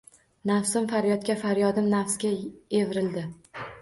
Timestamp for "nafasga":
1.93-2.33